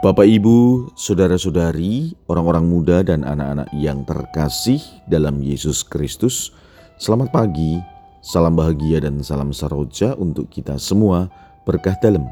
Bapak, 0.00 0.24
Ibu, 0.24 0.88
saudara-saudari, 0.96 2.16
orang-orang 2.24 2.64
muda, 2.64 3.04
dan 3.04 3.20
anak-anak 3.20 3.68
yang 3.76 4.00
terkasih 4.08 4.80
dalam 5.04 5.44
Yesus 5.44 5.84
Kristus, 5.84 6.56
selamat 6.96 7.28
pagi, 7.28 7.76
salam 8.24 8.56
bahagia, 8.56 9.04
dan 9.04 9.20
salam 9.20 9.52
saroja 9.52 10.16
untuk 10.16 10.48
kita 10.48 10.80
semua 10.80 11.28
berkah 11.68 11.92
dalam. 12.00 12.24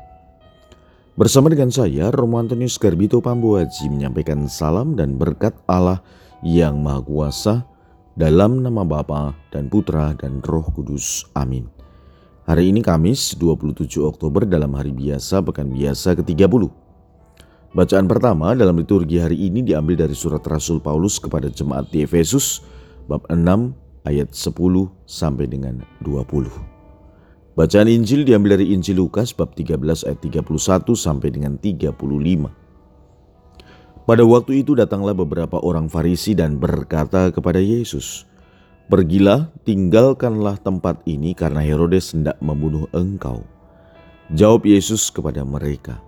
Bersama 1.12 1.52
dengan 1.52 1.68
saya, 1.68 2.08
Romo 2.08 2.40
Antonius 2.40 2.80
Garbito 2.80 3.20
Pambuaji 3.20 3.92
menyampaikan 3.92 4.48
salam 4.48 4.96
dan 4.96 5.20
berkat 5.20 5.52
Allah 5.68 6.00
yang 6.40 6.80
Maha 6.80 7.04
Kuasa 7.04 7.68
dalam 8.16 8.64
nama 8.64 8.80
Bapa 8.80 9.36
dan 9.52 9.68
Putra 9.68 10.16
dan 10.16 10.40
Roh 10.40 10.64
Kudus. 10.72 11.28
Amin. 11.36 11.68
Hari 12.48 12.72
ini 12.72 12.80
Kamis 12.80 13.36
27 13.36 14.00
Oktober 14.08 14.48
dalam 14.48 14.72
hari 14.72 14.88
biasa 14.88 15.44
pekan 15.44 15.68
biasa 15.68 16.16
ke-30. 16.16 16.87
Bacaan 17.68 18.08
pertama 18.08 18.56
dalam 18.56 18.80
liturgi 18.80 19.20
hari 19.20 19.44
ini 19.44 19.60
diambil 19.60 20.08
dari 20.08 20.16
surat 20.16 20.40
Rasul 20.48 20.80
Paulus 20.80 21.20
kepada 21.20 21.52
jemaat 21.52 21.92
di 21.92 22.00
Efesus 22.00 22.64
bab 23.04 23.28
6 23.28 24.08
ayat 24.08 24.32
10 24.32 24.56
sampai 25.04 25.44
dengan 25.44 25.84
20. 26.00 26.48
Bacaan 27.52 27.88
Injil 27.92 28.24
diambil 28.24 28.56
dari 28.56 28.72
Injil 28.72 29.04
Lukas 29.04 29.36
bab 29.36 29.52
13 29.52 29.84
ayat 30.08 30.16
31 30.16 30.48
sampai 30.96 31.28
dengan 31.28 31.60
35. 31.60 31.92
Pada 34.08 34.24
waktu 34.24 34.64
itu 34.64 34.72
datanglah 34.72 35.12
beberapa 35.12 35.60
orang 35.60 35.92
Farisi 35.92 36.32
dan 36.32 36.56
berkata 36.56 37.28
kepada 37.28 37.60
Yesus, 37.60 38.24
Pergilah, 38.88 39.52
tinggalkanlah 39.68 40.56
tempat 40.56 41.04
ini 41.04 41.36
karena 41.36 41.60
Herodes 41.60 42.16
hendak 42.16 42.40
membunuh 42.40 42.88
engkau. 42.96 43.44
Jawab 44.32 44.64
Yesus 44.64 45.12
kepada 45.12 45.44
mereka, 45.44 46.00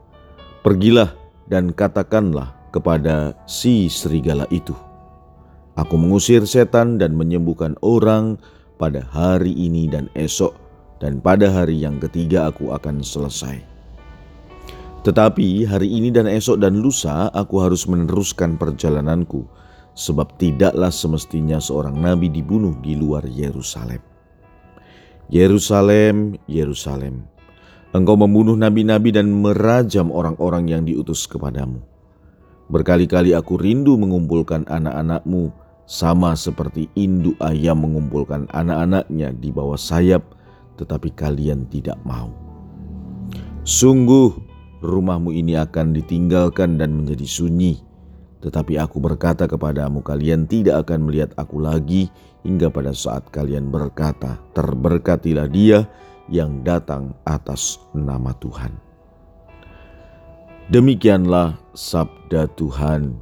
Pergilah, 0.65 1.20
dan 1.51 1.75
katakanlah 1.75 2.55
kepada 2.71 3.35
si 3.51 3.91
serigala 3.91 4.47
itu, 4.55 4.73
Aku 5.79 5.97
mengusir 5.97 6.45
setan 6.45 7.01
dan 7.01 7.17
menyembuhkan 7.17 7.73
orang 7.81 8.37
pada 8.77 9.01
hari 9.01 9.55
ini 9.55 9.89
dan 9.89 10.13
esok, 10.13 10.53
dan 11.01 11.25
pada 11.25 11.49
hari 11.49 11.81
yang 11.81 11.97
ketiga 11.97 12.53
aku 12.53 12.75
akan 12.75 13.01
selesai. 13.01 13.65
Tetapi 15.01 15.65
hari 15.65 15.89
ini 15.89 16.13
dan 16.13 16.29
esok 16.29 16.61
dan 16.61 16.85
lusa 16.85 17.33
aku 17.33 17.65
harus 17.65 17.89
meneruskan 17.89 18.61
perjalananku, 18.61 19.49
sebab 19.97 20.37
tidaklah 20.37 20.93
semestinya 20.93 21.57
seorang 21.57 21.97
nabi 21.97 22.29
dibunuh 22.29 22.77
di 22.85 23.01
luar 23.01 23.25
Yerusalem. 23.25 24.05
Yerusalem, 25.33 26.37
Yerusalem, 26.45 27.25
Engkau 27.91 28.15
membunuh 28.15 28.55
nabi-nabi 28.55 29.11
dan 29.11 29.27
merajam 29.35 30.15
orang-orang 30.15 30.71
yang 30.71 30.83
diutus 30.87 31.27
kepadamu. 31.27 31.83
Berkali-kali 32.71 33.35
aku 33.35 33.59
rindu 33.59 33.99
mengumpulkan 33.99 34.63
anak-anakmu 34.71 35.51
sama 35.91 36.39
seperti 36.39 36.87
induk 36.95 37.35
ayam 37.43 37.83
mengumpulkan 37.83 38.47
anak-anaknya 38.55 39.35
di 39.35 39.51
bawah 39.51 39.75
sayap, 39.75 40.23
tetapi 40.79 41.11
kalian 41.19 41.67
tidak 41.67 41.99
mau. 42.07 42.31
Sungguh, 43.67 44.39
rumahmu 44.87 45.35
ini 45.35 45.59
akan 45.59 45.91
ditinggalkan 45.91 46.79
dan 46.79 46.95
menjadi 46.95 47.27
sunyi. 47.27 47.83
Tetapi 48.39 48.79
aku 48.79 49.03
berkata 49.03 49.51
kepadamu, 49.51 49.99
kalian 49.99 50.47
tidak 50.47 50.87
akan 50.87 51.11
melihat 51.11 51.35
aku 51.35 51.59
lagi 51.59 52.07
hingga 52.47 52.71
pada 52.71 52.95
saat 52.95 53.27
kalian 53.35 53.69
berkata, 53.69 54.39
"Terberkatilah 54.55 55.51
Dia 55.51 55.85
yang 56.31 56.63
datang 56.63 57.13
atas 57.27 57.83
nama 57.91 58.31
Tuhan. 58.39 58.71
Demikianlah 60.71 61.59
sabda 61.75 62.47
Tuhan, 62.55 63.19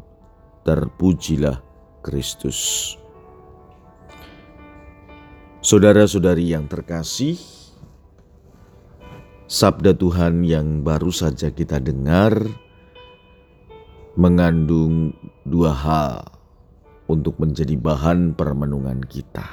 terpujilah 0.69 1.57
Kristus. 2.05 2.93
Saudara-saudari 5.65 6.53
yang 6.53 6.69
terkasih, 6.69 7.41
sabda 9.49 9.97
Tuhan 9.97 10.45
yang 10.45 10.85
baru 10.85 11.09
saja 11.09 11.49
kita 11.49 11.81
dengar 11.81 12.37
mengandung 14.15 15.17
dua 15.49 15.73
hal 15.73 16.15
untuk 17.09 17.41
menjadi 17.41 17.81
bahan 17.81 18.37
permenungan 18.37 19.01
kita. 19.09 19.47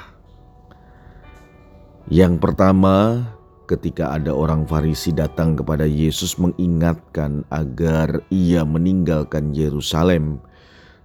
Yang 2.12 2.38
pertama, 2.38 3.24
ketika 3.66 4.14
ada 4.14 4.30
orang 4.30 4.64
Farisi 4.64 5.10
datang 5.10 5.58
kepada 5.58 5.84
Yesus 5.84 6.38
mengingatkan 6.38 7.42
agar 7.50 8.22
ia 8.30 8.62
meninggalkan 8.62 9.50
Yerusalem 9.52 10.38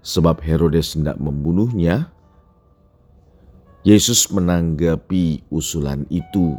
sebab 0.05 0.41
Herodes 0.41 0.93
hendak 0.93 1.17
membunuhnya, 1.17 2.13
Yesus 3.81 4.29
menanggapi 4.29 5.41
usulan 5.49 6.05
itu 6.13 6.53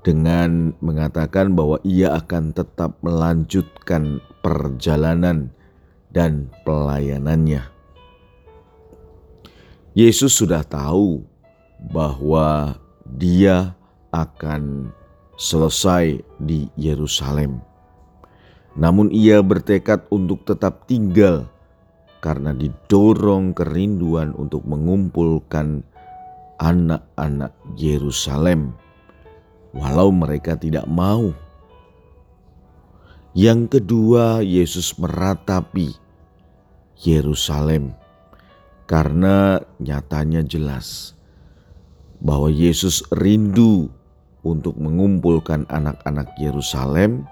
dengan 0.00 0.72
mengatakan 0.80 1.52
bahwa 1.52 1.76
ia 1.84 2.16
akan 2.16 2.56
tetap 2.56 2.96
melanjutkan 3.04 4.24
perjalanan 4.40 5.52
dan 6.08 6.48
pelayanannya. 6.64 7.68
Yesus 9.92 10.36
sudah 10.36 10.64
tahu 10.64 11.24
bahwa 11.92 12.76
dia 13.04 13.76
akan 14.16 14.88
selesai 15.36 16.24
di 16.40 16.72
Yerusalem. 16.80 17.60
Namun 18.76 19.12
ia 19.12 19.44
bertekad 19.44 20.08
untuk 20.08 20.48
tetap 20.48 20.88
tinggal 20.88 21.48
karena 22.24 22.56
didorong 22.56 23.52
kerinduan 23.52 24.32
untuk 24.36 24.64
mengumpulkan 24.64 25.84
anak-anak 26.56 27.52
Yerusalem, 27.76 28.72
walau 29.76 30.08
mereka 30.08 30.56
tidak 30.56 30.88
mau. 30.88 31.36
Yang 33.36 33.80
kedua, 33.80 34.40
Yesus 34.40 34.96
meratapi 34.96 35.92
Yerusalem 37.04 37.92
karena 38.88 39.60
nyatanya 39.76 40.40
jelas 40.40 41.12
bahwa 42.22 42.48
Yesus 42.48 43.04
rindu 43.12 43.92
untuk 44.46 44.78
mengumpulkan 44.78 45.66
anak-anak 45.66 46.30
Yerusalem, 46.38 47.26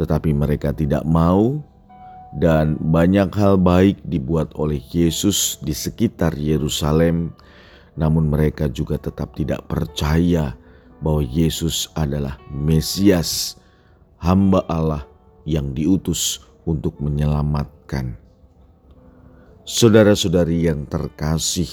tetapi 0.00 0.32
mereka 0.32 0.72
tidak 0.72 1.04
mau, 1.04 1.60
dan 2.40 2.80
banyak 2.80 3.28
hal 3.36 3.60
baik 3.60 4.00
dibuat 4.08 4.56
oleh 4.56 4.80
Yesus 4.88 5.60
di 5.60 5.76
sekitar 5.76 6.32
Yerusalem, 6.40 7.36
namun 8.00 8.32
mereka 8.32 8.72
juga 8.72 8.96
tetap 8.96 9.36
tidak 9.36 9.68
percaya 9.68 10.56
bahwa 11.04 11.20
Yesus 11.20 11.92
adalah 11.92 12.40
Mesias, 12.48 13.60
hamba 14.16 14.64
Allah 14.72 15.04
yang 15.44 15.76
diutus 15.76 16.40
untuk 16.64 16.96
menyelamatkan. 17.02 18.16
Saudara-saudari 19.68 20.66
yang 20.66 20.88
terkasih, 20.88 21.68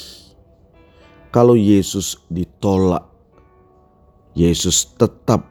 kalau 1.31 1.55
Yesus 1.55 2.19
ditolak 2.27 3.06
Yesus 4.37 4.93
tetap 5.01 5.49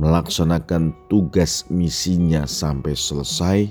melaksanakan 0.00 0.96
tugas 1.12 1.68
misinya 1.68 2.48
sampai 2.48 2.96
selesai. 2.96 3.68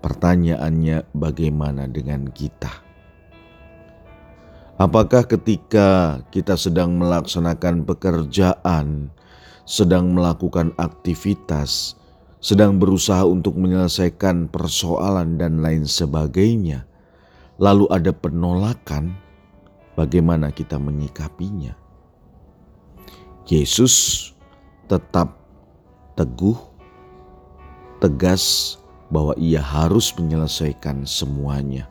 Pertanyaannya, 0.00 1.12
bagaimana 1.12 1.84
dengan 1.92 2.24
kita? 2.32 2.72
Apakah 4.80 5.28
ketika 5.28 6.24
kita 6.32 6.56
sedang 6.56 6.96
melaksanakan 6.96 7.84
pekerjaan, 7.84 9.12
sedang 9.68 10.16
melakukan 10.16 10.72
aktivitas, 10.80 12.00
sedang 12.40 12.80
berusaha 12.80 13.28
untuk 13.28 13.60
menyelesaikan 13.60 14.48
persoalan, 14.48 15.36
dan 15.36 15.60
lain 15.60 15.84
sebagainya, 15.84 16.88
lalu 17.60 17.84
ada 17.92 18.08
penolakan? 18.08 19.12
Bagaimana 20.00 20.48
kita 20.48 20.80
menyikapinya? 20.80 21.87
Yesus 23.48 24.28
tetap 24.92 25.40
teguh, 26.20 26.60
tegas 27.96 28.76
bahwa 29.08 29.32
ia 29.40 29.64
harus 29.64 30.12
menyelesaikan 30.20 31.08
semuanya. 31.08 31.88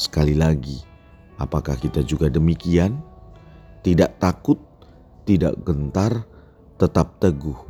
Sekali 0.00 0.32
lagi, 0.32 0.80
apakah 1.36 1.76
kita 1.76 2.00
juga 2.00 2.32
demikian? 2.32 2.96
Tidak 3.84 4.16
takut, 4.16 4.56
tidak 5.28 5.60
gentar, 5.60 6.24
tetap 6.80 7.20
teguh 7.20 7.60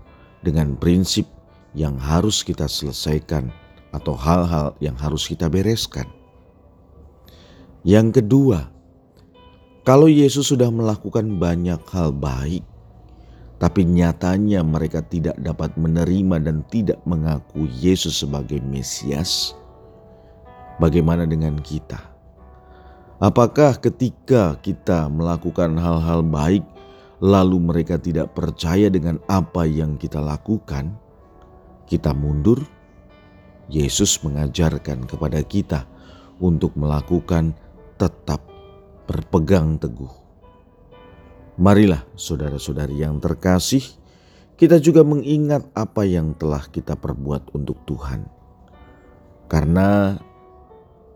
dengan 0.47 0.79
prinsip 0.79 1.27
yang 1.75 1.99
harus 1.99 2.47
kita 2.47 2.71
selesaikan 2.71 3.51
atau 3.91 4.15
hal-hal 4.15 4.79
yang 4.79 4.95
harus 4.95 5.27
kita 5.27 5.51
bereskan. 5.51 6.07
Yang 7.83 8.23
kedua, 8.23 8.71
kalau 9.83 10.07
Yesus 10.07 10.55
sudah 10.55 10.71
melakukan 10.71 11.35
banyak 11.43 11.83
hal 11.91 12.15
baik, 12.15 12.76
tapi 13.57 13.89
nyatanya 13.89 14.61
mereka 14.61 15.01
tidak 15.01 15.37
dapat 15.41 15.73
menerima 15.81 16.45
dan 16.45 16.61
tidak 16.69 17.01
mengaku 17.09 17.65
Yesus 17.81 18.21
sebagai 18.21 18.61
Mesias. 18.61 19.57
Bagaimana 20.77 21.25
dengan 21.25 21.57
kita? 21.57 21.97
Apakah 23.17 23.81
ketika 23.81 24.61
kita 24.61 25.09
melakukan 25.09 25.73
hal-hal 25.81 26.21
baik, 26.21 26.61
lalu 27.25 27.57
mereka 27.57 27.97
tidak 27.97 28.37
percaya 28.37 28.93
dengan 28.93 29.17
apa 29.25 29.65
yang 29.65 29.97
kita 29.97 30.21
lakukan, 30.21 30.93
kita 31.89 32.13
mundur? 32.13 32.61
Yesus 33.67 34.21
mengajarkan 34.23 35.09
kepada 35.11 35.43
kita 35.43 35.89
untuk 36.39 36.77
melakukan 36.79 37.57
tetap 37.99 38.39
berpegang 39.11 39.75
teguh 39.81 40.26
Marilah 41.57 42.05
saudara-saudari 42.13 43.01
yang 43.01 43.17
terkasih, 43.17 43.81
kita 44.61 44.77
juga 44.77 45.01
mengingat 45.01 45.65
apa 45.73 46.05
yang 46.05 46.37
telah 46.37 46.61
kita 46.69 47.01
perbuat 47.01 47.57
untuk 47.57 47.81
Tuhan. 47.89 48.29
Karena 49.49 50.21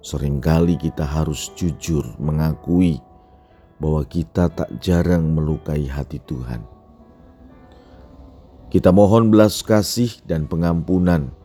sering 0.01 0.41
kali 0.41 0.81
kita 0.81 1.05
harus 1.05 1.53
jujur 1.53 2.17
mengakui 2.17 3.05
bahwa 3.77 4.01
kita 4.09 4.49
tak 4.49 4.73
jarang 4.81 5.29
melukai 5.37 5.85
hati 5.85 6.17
Tuhan. 6.25 6.65
Kita 8.73 8.97
mohon 8.97 9.29
belas 9.29 9.61
kasih 9.61 10.25
dan 10.25 10.49
pengampunan, 10.49 11.37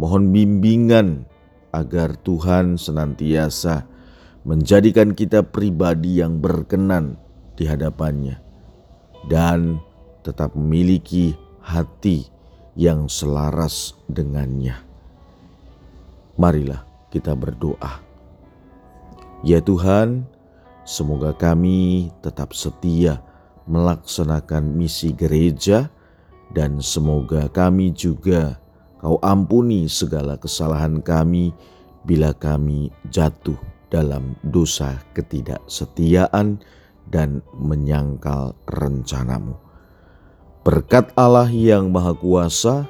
mohon 0.00 0.32
bimbingan 0.32 1.28
agar 1.76 2.16
Tuhan 2.24 2.80
senantiasa 2.80 3.84
menjadikan 4.48 5.12
kita 5.12 5.44
pribadi 5.44 6.24
yang 6.24 6.40
berkenan 6.40 7.20
di 7.54 7.64
hadapannya 7.66 8.38
dan 9.30 9.80
tetap 10.24 10.52
memiliki 10.56 11.36
hati 11.64 12.28
yang 12.74 13.06
selaras 13.06 13.94
dengannya. 14.10 14.76
Marilah 16.34 16.82
kita 17.14 17.32
berdoa. 17.38 18.02
Ya 19.46 19.62
Tuhan, 19.62 20.26
semoga 20.82 21.36
kami 21.36 22.10
tetap 22.24 22.56
setia 22.56 23.22
melaksanakan 23.70 24.74
misi 24.74 25.14
gereja 25.14 25.88
dan 26.52 26.80
semoga 26.82 27.48
kami 27.48 27.94
juga 27.94 28.60
kau 29.00 29.20
ampuni 29.20 29.88
segala 29.88 30.36
kesalahan 30.36 31.00
kami 31.00 31.52
bila 32.04 32.32
kami 32.36 32.92
jatuh 33.08 33.56
dalam 33.88 34.36
dosa 34.44 35.00
ketidaksetiaan 35.16 36.60
dan 37.08 37.44
menyangkal 37.56 38.56
rencanamu. 38.68 39.56
Berkat 40.64 41.12
Allah 41.16 41.48
yang 41.52 41.92
Maha 41.92 42.16
Kuasa, 42.16 42.88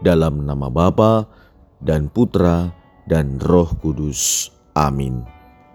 dalam 0.00 0.48
nama 0.48 0.72
Bapa 0.72 1.28
dan 1.80 2.08
Putra 2.08 2.72
dan 3.04 3.36
Roh 3.40 3.68
Kudus. 3.80 4.48
Amin. 4.72 5.39